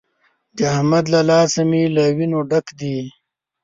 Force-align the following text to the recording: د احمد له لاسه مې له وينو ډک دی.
د 0.57 0.59
احمد 0.75 1.05
له 1.13 1.21
لاسه 1.29 1.61
مې 1.69 1.83
له 1.95 2.03
وينو 2.17 2.39
ډک 2.49 2.67
دی. 2.79 2.97